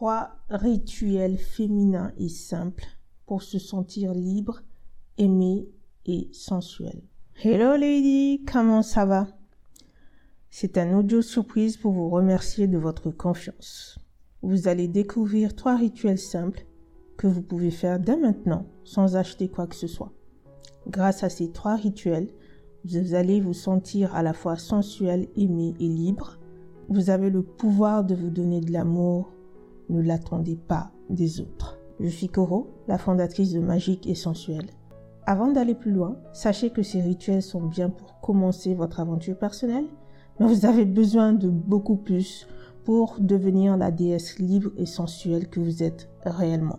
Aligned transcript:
Trois 0.00 0.30
rituels 0.48 1.36
féminins 1.36 2.12
et 2.16 2.30
simples 2.30 2.86
pour 3.26 3.42
se 3.42 3.58
sentir 3.58 4.14
libre, 4.14 4.62
aimé 5.18 5.68
et 6.06 6.30
sensuel. 6.32 7.02
Hello 7.44 7.76
lady, 7.76 8.42
comment 8.50 8.80
ça 8.80 9.04
va? 9.04 9.26
C'est 10.48 10.78
un 10.78 10.96
audio 10.96 11.20
surprise 11.20 11.76
pour 11.76 11.92
vous 11.92 12.08
remercier 12.08 12.66
de 12.66 12.78
votre 12.78 13.10
confiance. 13.10 13.98
Vous 14.40 14.68
allez 14.68 14.88
découvrir 14.88 15.54
trois 15.54 15.76
rituels 15.76 16.18
simples 16.18 16.64
que 17.18 17.26
vous 17.26 17.42
pouvez 17.42 17.70
faire 17.70 18.00
dès 18.00 18.16
maintenant 18.16 18.64
sans 18.84 19.16
acheter 19.16 19.48
quoi 19.48 19.66
que 19.66 19.76
ce 19.76 19.86
soit. 19.86 20.14
Grâce 20.88 21.24
à 21.24 21.28
ces 21.28 21.52
trois 21.52 21.76
rituels, 21.76 22.30
vous 22.86 23.12
allez 23.12 23.42
vous 23.42 23.52
sentir 23.52 24.14
à 24.14 24.22
la 24.22 24.32
fois 24.32 24.56
sensuel, 24.56 25.28
aimé 25.36 25.74
et 25.78 25.88
libre. 25.88 26.38
Vous 26.88 27.10
avez 27.10 27.28
le 27.28 27.42
pouvoir 27.42 28.02
de 28.02 28.14
vous 28.14 28.30
donner 28.30 28.62
de 28.62 28.72
l'amour. 28.72 29.34
Ne 29.90 30.00
l'attendez 30.00 30.56
pas 30.56 30.92
des 31.08 31.40
autres. 31.40 31.76
Je 31.98 32.06
suis 32.06 32.28
Coro, 32.28 32.68
la 32.86 32.96
fondatrice 32.96 33.52
de 33.52 33.58
Magique 33.58 34.06
et 34.06 34.14
Sensuel. 34.14 34.66
Avant 35.26 35.50
d'aller 35.50 35.74
plus 35.74 35.90
loin, 35.90 36.16
sachez 36.32 36.70
que 36.70 36.84
ces 36.84 37.02
rituels 37.02 37.42
sont 37.42 37.66
bien 37.66 37.90
pour 37.90 38.20
commencer 38.20 38.72
votre 38.74 39.00
aventure 39.00 39.36
personnelle, 39.36 39.86
mais 40.38 40.46
vous 40.46 40.64
avez 40.64 40.84
besoin 40.84 41.32
de 41.32 41.48
beaucoup 41.48 41.96
plus 41.96 42.46
pour 42.84 43.16
devenir 43.18 43.76
la 43.76 43.90
déesse 43.90 44.38
libre 44.38 44.70
et 44.76 44.86
sensuelle 44.86 45.48
que 45.48 45.58
vous 45.58 45.82
êtes 45.82 46.08
réellement. 46.24 46.78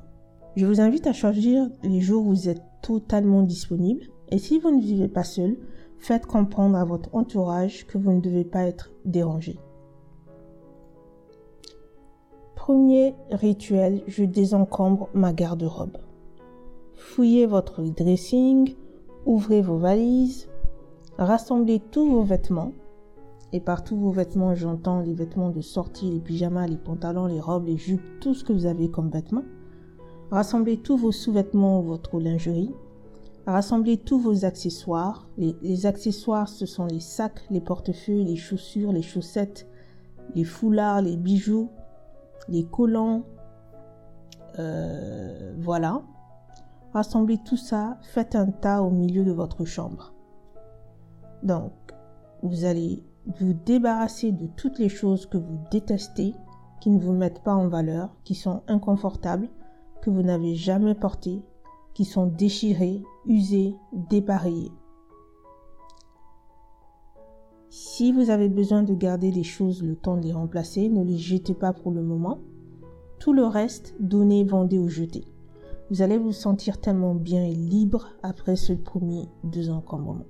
Je 0.55 0.65
vous 0.65 0.79
invite 0.79 1.05
à 1.05 1.13
choisir 1.13 1.69
les 1.83 1.99
jours 1.99 2.25
où 2.25 2.29
vous 2.29 2.49
êtes 2.49 2.63
totalement 2.81 3.43
disponible 3.43 4.05
et 4.29 4.37
si 4.37 4.57
vous 4.57 4.71
ne 4.71 4.81
vivez 4.81 5.09
pas 5.09 5.25
seul, 5.25 5.57
faites 5.99 6.25
comprendre 6.25 6.77
à 6.77 6.85
votre 6.85 7.13
entourage 7.13 7.85
que 7.87 7.97
vous 7.97 8.13
ne 8.13 8.21
devez 8.21 8.45
pas 8.45 8.63
être 8.63 8.91
dérangé. 9.03 9.59
Premier 12.61 13.15
rituel, 13.31 14.03
je 14.05 14.23
désencombre 14.23 15.09
ma 15.15 15.33
garde-robe. 15.33 15.97
Fouillez 16.93 17.47
votre 17.47 17.81
dressing, 17.81 18.75
ouvrez 19.25 19.63
vos 19.63 19.79
valises, 19.79 20.47
rassemblez 21.17 21.79
tous 21.79 22.07
vos 22.07 22.21
vêtements. 22.21 22.71
Et 23.51 23.61
par 23.61 23.83
tous 23.83 23.97
vos 23.97 24.11
vêtements, 24.11 24.53
j'entends 24.53 24.99
les 24.99 25.15
vêtements 25.15 25.49
de 25.49 25.61
sortie, 25.61 26.11
les 26.11 26.19
pyjamas, 26.19 26.67
les 26.67 26.77
pantalons, 26.77 27.25
les 27.25 27.39
robes, 27.39 27.65
les 27.65 27.77
jupes, 27.77 28.19
tout 28.19 28.35
ce 28.35 28.43
que 28.43 28.53
vous 28.53 28.67
avez 28.67 28.91
comme 28.91 29.09
vêtements. 29.09 29.45
Rassemblez 30.29 30.77
tous 30.77 30.97
vos 30.97 31.11
sous-vêtements 31.11 31.79
ou 31.79 31.83
votre 31.85 32.19
lingerie. 32.19 32.75
Rassemblez 33.47 33.97
tous 33.97 34.19
vos 34.19 34.45
accessoires. 34.45 35.27
Les, 35.39 35.87
accessoires, 35.87 36.47
ce 36.47 36.67
sont 36.67 36.85
les 36.85 36.99
sacs, 36.99 37.41
les 37.49 37.59
portefeuilles, 37.59 38.25
les 38.25 38.35
chaussures, 38.35 38.91
les 38.91 39.01
chaussettes, 39.01 39.67
les 40.35 40.43
foulards, 40.43 41.01
les 41.01 41.17
bijoux, 41.17 41.71
les 42.47 42.65
collants. 42.65 43.23
Euh, 44.59 45.53
voilà. 45.59 46.01
Rassemblez 46.93 47.37
tout 47.37 47.57
ça, 47.57 47.97
faites 48.01 48.35
un 48.35 48.51
tas 48.51 48.81
au 48.81 48.89
milieu 48.89 49.23
de 49.23 49.31
votre 49.31 49.63
chambre. 49.63 50.13
Donc, 51.43 51.71
vous 52.43 52.65
allez 52.65 53.03
vous 53.39 53.53
débarrasser 53.53 54.31
de 54.31 54.47
toutes 54.47 54.79
les 54.79 54.89
choses 54.89 55.25
que 55.25 55.37
vous 55.37 55.59
détestez, 55.71 56.35
qui 56.81 56.89
ne 56.89 56.99
vous 56.99 57.13
mettent 57.13 57.43
pas 57.43 57.53
en 57.53 57.67
valeur, 57.67 58.09
qui 58.23 58.35
sont 58.35 58.63
inconfortables, 58.67 59.47
que 60.01 60.09
vous 60.09 60.23
n'avez 60.23 60.55
jamais 60.55 60.95
portées, 60.95 61.41
qui 61.93 62.05
sont 62.05 62.25
déchirées, 62.25 63.03
usées, 63.25 63.75
dépareillées. 64.09 64.71
Si 67.73 68.11
vous 68.11 68.29
avez 68.29 68.49
besoin 68.49 68.83
de 68.83 68.93
garder 68.93 69.31
les 69.31 69.45
choses 69.45 69.81
le 69.81 69.95
temps 69.95 70.17
de 70.17 70.23
les 70.23 70.33
remplacer, 70.33 70.89
ne 70.89 71.05
les 71.05 71.17
jetez 71.17 71.53
pas 71.53 71.71
pour 71.71 71.93
le 71.93 72.01
moment. 72.01 72.39
Tout 73.17 73.31
le 73.31 73.45
reste, 73.45 73.95
donnez, 74.01 74.43
vendez 74.43 74.77
ou 74.77 74.89
jetez. 74.89 75.23
Vous 75.89 76.01
allez 76.01 76.17
vous 76.17 76.33
sentir 76.33 76.81
tellement 76.81 77.15
bien 77.15 77.45
et 77.45 77.55
libre 77.55 78.09
après 78.23 78.57
ce 78.57 78.73
premier 78.73 79.29
désencombrement. 79.45 80.25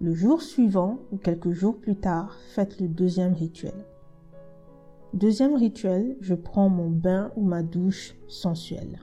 Le 0.00 0.12
jour 0.12 0.42
suivant 0.42 0.98
ou 1.12 1.18
quelques 1.18 1.52
jours 1.52 1.76
plus 1.76 1.94
tard, 1.94 2.36
faites 2.48 2.80
le 2.80 2.88
deuxième 2.88 3.34
rituel. 3.34 3.86
Deuxième 5.12 5.54
rituel, 5.54 6.16
je 6.20 6.34
prends 6.34 6.68
mon 6.68 6.90
bain 6.90 7.30
ou 7.36 7.44
ma 7.44 7.62
douche 7.62 8.16
sensuelle. 8.26 8.98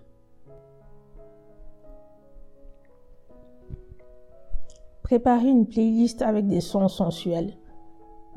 Préparez 5.11 5.49
une 5.49 5.67
playlist 5.67 6.21
avec 6.21 6.47
des 6.47 6.61
sons 6.61 6.87
sensuels. 6.87 7.57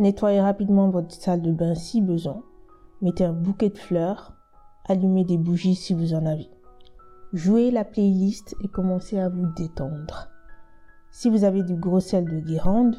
Nettoyez 0.01 0.41
rapidement 0.41 0.91
votre 0.91 1.15
salle 1.15 1.41
de 1.41 1.53
bain 1.53 1.77
si 1.77 2.01
besoin. 2.01 2.43
Mettez 3.01 3.23
un 3.23 3.33
bouquet 3.33 3.69
de 3.69 3.79
fleurs, 3.79 4.35
allumez 4.85 5.23
des 5.23 5.39
bougies 5.39 5.77
si 5.77 5.95
vous 5.95 6.15
en 6.15 6.27
avez. 6.27 6.51
Jouez 7.33 7.71
la 7.71 7.85
playlist 7.85 8.57
et 8.65 8.67
commencez 8.67 9.21
à 9.21 9.29
vous 9.29 9.47
détendre. 9.57 10.31
Si 11.13 11.31
vous 11.31 11.45
avez 11.45 11.63
du 11.63 11.77
gros 11.77 12.01
sel 12.01 12.25
de 12.25 12.41
Guérande 12.41 12.97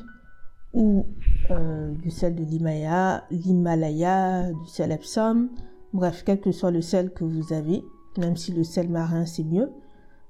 ou 0.73 1.05
euh, 1.51 1.91
du 1.95 2.11
sel 2.11 2.33
de 2.33 2.45
l'Himalaya, 2.45 4.53
du 4.53 4.69
sel 4.69 4.93
Epsom, 4.93 5.49
bref, 5.91 6.23
quel 6.25 6.39
que 6.39 6.53
soit 6.53 6.71
le 6.71 6.81
sel 6.81 7.11
que 7.11 7.25
vous 7.25 7.51
avez, 7.51 7.83
même 8.19 8.37
si 8.37 8.53
le 8.53 8.63
sel 8.63 8.87
marin 8.87 9.25
c'est 9.25 9.43
mieux, 9.43 9.69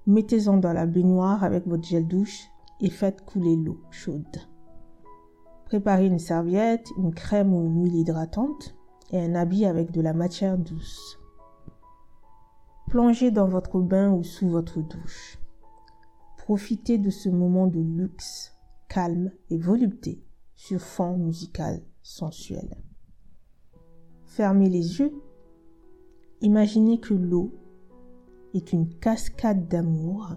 mettez-en 0.08 0.58
dans 0.58 0.74
la 0.74 0.88
baignoire 0.88 1.44
avec 1.44 1.68
votre 1.68 1.88
gel 1.88 2.08
douche 2.08 2.50
et 2.82 2.90
faites 2.90 3.24
couler 3.26 3.56
l'eau 3.56 3.82
chaude. 3.92 4.38
Préparez 5.66 6.08
une 6.08 6.20
serviette, 6.20 6.88
une 6.98 7.14
crème 7.14 7.54
ou 7.54 7.66
une 7.66 7.84
huile 7.84 7.96
hydratante 7.96 8.76
et 9.12 9.20
un 9.20 9.36
habit 9.36 9.66
avec 9.66 9.92
de 9.92 10.02
la 10.02 10.14
matière 10.14 10.58
douce. 10.58 11.20
Plongez 12.88 13.32
dans 13.32 13.48
votre 13.48 13.82
bain 13.82 14.12
ou 14.12 14.24
sous 14.24 14.48
votre 14.48 14.82
douche. 14.82 15.40
Profitez 16.38 16.98
de 16.98 17.10
ce 17.10 17.30
moment 17.30 17.68
de 17.68 17.80
luxe, 17.80 18.54
calme 18.88 19.32
et 19.50 19.58
volupté 19.58 20.24
sur 20.56 20.80
fond 20.80 21.18
musical 21.18 21.82
sensuel. 22.04 22.78
Fermez 24.26 24.70
les 24.70 25.00
yeux. 25.00 25.14
Imaginez 26.42 27.00
que 27.00 27.14
l'eau 27.14 27.56
est 28.54 28.74
une 28.74 28.88
cascade 29.00 29.68
d'amour 29.68 30.36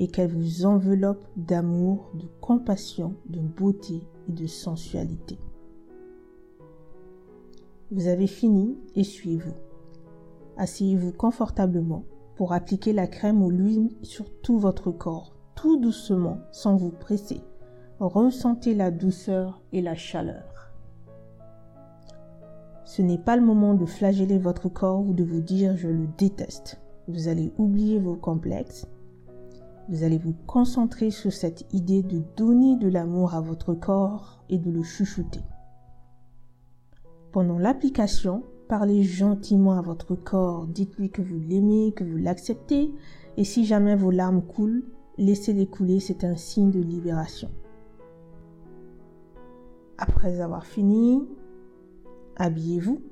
et 0.00 0.08
qu'elle 0.08 0.32
vous 0.32 0.64
enveloppe 0.64 1.26
d'amour, 1.36 2.10
de 2.14 2.24
compassion, 2.40 3.16
de 3.26 3.38
beauté 3.38 4.00
et 4.28 4.32
de 4.32 4.46
sensualité. 4.46 5.38
Vous 7.90 8.06
avez 8.06 8.26
fini, 8.26 8.78
essuyez-vous. 8.96 9.52
Asseyez-vous 10.56 11.12
confortablement 11.12 12.04
pour 12.34 12.54
appliquer 12.54 12.94
la 12.94 13.06
crème 13.06 13.42
ou 13.42 13.50
l'huile 13.50 13.90
sur 14.00 14.24
tout 14.40 14.58
votre 14.58 14.90
corps, 14.90 15.34
tout 15.54 15.76
doucement, 15.78 16.38
sans 16.50 16.76
vous 16.76 16.92
presser. 16.92 17.42
Ressentez 17.98 18.74
la 18.74 18.90
douceur 18.90 19.60
et 19.74 19.82
la 19.82 19.96
chaleur. 19.96 20.72
Ce 22.86 23.02
n'est 23.02 23.18
pas 23.18 23.36
le 23.36 23.44
moment 23.44 23.74
de 23.74 23.84
flageller 23.84 24.38
votre 24.38 24.70
corps 24.70 25.06
ou 25.06 25.12
de 25.12 25.24
vous 25.24 25.42
dire 25.42 25.76
je 25.76 25.88
le 25.88 26.06
déteste. 26.16 26.80
Vous 27.06 27.28
allez 27.28 27.52
oublier 27.58 27.98
vos 27.98 28.16
complexes. 28.16 28.86
Vous 29.90 30.04
allez 30.04 30.18
vous 30.18 30.36
concentrer 30.46 31.10
sur 31.10 31.32
cette 31.32 31.66
idée 31.74 32.04
de 32.04 32.22
donner 32.36 32.76
de 32.76 32.86
l'amour 32.86 33.34
à 33.34 33.40
votre 33.40 33.74
corps 33.74 34.40
et 34.48 34.56
de 34.56 34.70
le 34.70 34.84
chuchoter. 34.84 35.40
Pendant 37.32 37.58
l'application, 37.58 38.44
parlez 38.68 39.02
gentiment 39.02 39.72
à 39.72 39.82
votre 39.82 40.14
corps, 40.14 40.68
dites-lui 40.68 41.10
que 41.10 41.22
vous 41.22 41.40
l'aimez, 41.40 41.92
que 41.92 42.04
vous 42.04 42.18
l'acceptez, 42.18 42.92
et 43.36 43.42
si 43.42 43.64
jamais 43.64 43.96
vos 43.96 44.12
larmes 44.12 44.42
coulent, 44.42 44.84
laissez-les 45.18 45.66
couler, 45.66 45.98
c'est 45.98 46.22
un 46.22 46.36
signe 46.36 46.70
de 46.70 46.80
libération. 46.80 47.50
Après 49.98 50.40
avoir 50.40 50.66
fini, 50.66 51.20
habillez-vous 52.36 53.02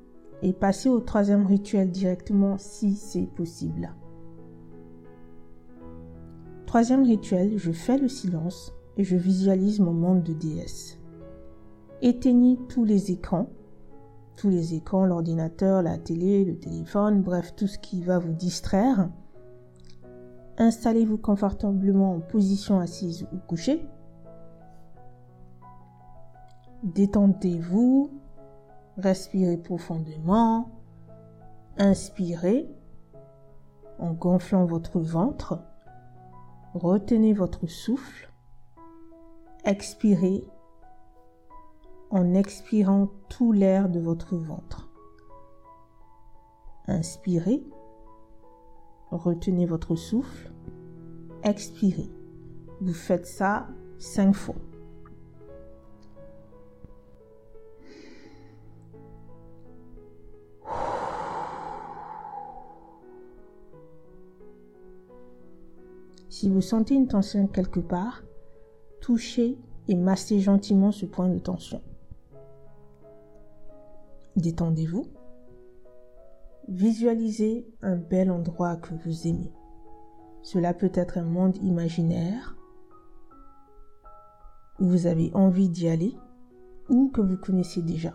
et 0.43 0.53
passez 0.53 0.87
au 0.87 1.01
troisième 1.01 1.45
rituel 1.45 1.91
directement 1.91 2.57
si 2.57 2.95
c'est 2.95 3.27
possible. 3.35 3.93
Troisième 6.69 7.01
rituel, 7.01 7.57
je 7.57 7.71
fais 7.71 7.97
le 7.97 8.07
silence 8.07 8.75
et 8.95 9.03
je 9.03 9.15
visualise 9.15 9.79
mon 9.79 9.91
monde 9.91 10.21
de 10.21 10.33
déesse. 10.33 10.99
Éteignez 12.03 12.59
tous 12.69 12.85
les 12.85 13.09
écrans 13.09 13.49
tous 14.35 14.49
les 14.49 14.75
écrans, 14.75 15.07
l'ordinateur, 15.07 15.81
la 15.81 15.97
télé, 15.97 16.45
le 16.45 16.59
téléphone, 16.59 17.23
bref, 17.23 17.55
tout 17.55 17.65
ce 17.65 17.79
qui 17.79 18.03
va 18.03 18.19
vous 18.19 18.33
distraire. 18.33 19.09
Installez-vous 20.59 21.17
confortablement 21.17 22.13
en 22.13 22.19
position 22.19 22.79
assise 22.79 23.27
ou 23.33 23.37
couchée. 23.47 23.83
Détendez-vous, 26.83 28.11
respirez 28.95 29.57
profondément, 29.57 30.69
inspirez 31.79 32.69
en 33.97 34.13
gonflant 34.13 34.65
votre 34.65 34.99
ventre, 34.99 35.59
retenez 36.73 37.33
votre 37.33 37.67
souffle, 37.67 38.31
expirez 39.65 40.45
en 42.11 42.33
expirant 42.33 43.09
tout 43.29 43.51
l'air 43.51 43.89
de 43.89 43.99
votre 43.99 44.35
ventre. 44.35 44.89
Inspirez. 46.87 47.63
Retenez 49.11 49.65
votre 49.65 49.95
souffle. 49.95 50.51
Expirez. 51.43 52.09
Vous 52.81 52.93
faites 52.93 53.27
ça 53.27 53.67
cinq 53.99 54.33
fois. 54.33 54.55
Si 66.29 66.47
vous 66.47 66.61
sentez 66.61 66.93
une 66.93 67.07
tension 67.07 67.47
quelque 67.47 67.79
part, 67.79 68.23
touchez 69.01 69.57
et 69.87 69.95
massez 69.95 70.39
gentiment 70.39 70.91
ce 70.91 71.07
point 71.07 71.27
de 71.27 71.39
tension. 71.39 71.81
Détendez-vous. 74.35 75.07
Visualisez 76.67 77.67
un 77.81 77.95
bel 77.95 78.29
endroit 78.29 78.75
que 78.75 78.93
vous 78.93 79.27
aimez. 79.27 79.51
Cela 80.43 80.75
peut 80.75 80.91
être 80.93 81.17
un 81.17 81.23
monde 81.23 81.57
imaginaire 81.57 82.55
où 84.79 84.85
vous 84.85 85.07
avez 85.07 85.31
envie 85.33 85.67
d'y 85.67 85.89
aller 85.89 86.15
ou 86.89 87.09
que 87.09 87.21
vous 87.21 87.37
connaissez 87.37 87.81
déjà. 87.81 88.13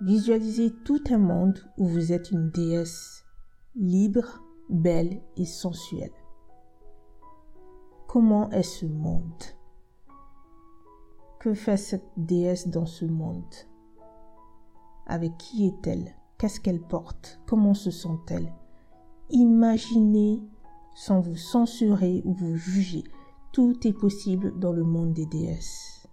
Visualisez 0.00 0.72
tout 0.84 1.02
un 1.10 1.18
monde 1.18 1.58
où 1.76 1.86
vous 1.86 2.12
êtes 2.12 2.30
une 2.30 2.50
déesse 2.50 3.24
libre, 3.74 4.42
belle 4.68 5.20
et 5.36 5.44
sensuelle. 5.44 6.12
Comment 8.06 8.50
est 8.50 8.62
ce 8.62 8.86
monde? 8.86 9.44
Que 11.38 11.54
fait 11.54 11.76
cette 11.76 12.10
déesse 12.16 12.68
dans 12.68 12.86
ce 12.86 13.04
monde? 13.04 13.54
Avec 15.06 15.36
qui 15.38 15.66
est-elle? 15.66 16.14
Qu'est-ce 16.38 16.60
qu'elle 16.60 16.82
porte? 16.82 17.40
Comment 17.46 17.74
se 17.74 17.90
sent-elle? 17.90 18.52
Imaginez 19.30 20.42
sans 20.94 21.20
vous 21.20 21.36
censurer 21.36 22.22
ou 22.24 22.32
vous 22.32 22.56
juger. 22.56 23.04
Tout 23.52 23.86
est 23.86 23.92
possible 23.92 24.58
dans 24.58 24.72
le 24.72 24.84
monde 24.84 25.12
des 25.12 25.26
déesses. 25.26 26.08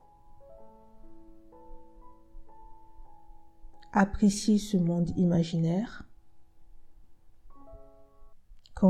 Appréciez 3.92 4.58
ce 4.58 4.78
monde 4.78 5.12
imaginaire. 5.18 6.08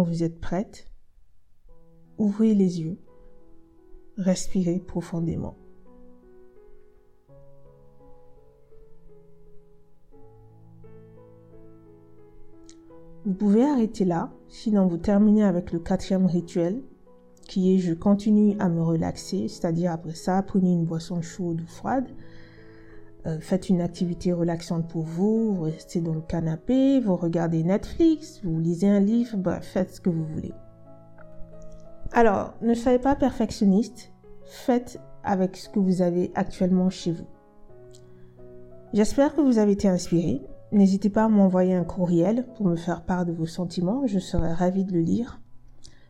Vous 0.02 0.24
êtes 0.24 0.40
prête, 0.40 0.88
ouvrez 2.18 2.56
les 2.56 2.82
yeux, 2.82 2.98
respirez 4.18 4.80
profondément. 4.80 5.56
Vous 13.24 13.34
pouvez 13.34 13.64
arrêter 13.64 14.04
là, 14.04 14.32
sinon 14.48 14.88
vous 14.88 14.98
terminez 14.98 15.44
avec 15.44 15.72
le 15.72 15.78
quatrième 15.78 16.26
rituel, 16.26 16.82
qui 17.48 17.76
est 17.76 17.78
je 17.78 17.94
continue 17.94 18.56
à 18.60 18.70
me 18.70 18.82
relaxer, 18.82 19.48
c'est-à-dire 19.48 19.92
après 19.92 20.16
ça, 20.16 20.42
prenez 20.42 20.74
une 20.74 20.86
boisson 20.86 21.22
chaude 21.22 21.62
ou 21.62 21.68
froide, 21.68 22.10
euh, 23.26 23.40
faites 23.40 23.70
une 23.70 23.82
activité 23.82 24.34
relaxante 24.34 24.88
pour 24.88 25.04
vous, 25.04 25.56
vous 25.56 25.64
restez 25.64 26.02
dans 26.02 26.14
le 26.14 26.22
canapé, 26.22 27.00
vous 27.00 27.16
regardez 27.16 27.64
Netflix, 27.64 28.42
vous 28.44 28.60
lisez 28.60 28.90
un 28.90 29.00
livre, 29.00 29.38
bref, 29.38 29.66
faites 29.66 29.96
ce 29.96 30.02
que 30.02 30.10
vous 30.10 30.26
voulez. 30.26 30.54
Alors, 32.12 32.54
ne 32.62 32.74
soyez 32.74 33.00
pas 33.00 33.16
perfectionniste, 33.16 34.12
faites 34.46 35.00
avec 35.24 35.56
ce 35.56 35.70
que 35.70 35.80
vous 35.80 36.02
avez 36.02 36.32
actuellement 36.36 36.90
chez 36.90 37.12
vous. 37.12 37.28
J'espère 38.94 39.36
que 39.36 39.42
vous 39.42 39.58
avez 39.58 39.72
été 39.72 39.88
inspiré 39.88 40.42
N'hésitez 40.74 41.12
pas 41.12 41.26
à 41.26 41.30
m'envoyer 41.30 41.76
un 41.76 41.84
courriel 41.84 42.48
pour 42.58 42.66
me 42.66 42.76
faire 42.76 43.04
part 43.04 43.28
de 43.28 43.32
vos 43.32 43.46
sentiments, 43.46 44.08
je 44.08 44.18
serai 44.18 44.52
ravie 44.54 44.86
de 44.86 44.94
le 44.94 45.02
lire. 45.02 45.40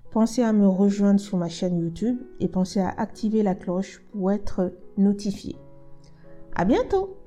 Pensez 0.10 0.42
à 0.42 0.54
me 0.54 0.70
rejoindre 0.70 1.20
sur 1.20 1.38
ma 1.38 1.50
chaîne 1.50 1.78
YouTube 1.78 2.18
et 2.40 2.48
pensez 2.48 2.80
à 2.80 2.88
activer 2.88 3.44
la 3.44 3.56
cloche 3.56 4.02
pour 4.14 4.32
être 4.32 4.72
notifié. 4.98 5.58
À 6.56 6.66
bientôt! 6.66 7.23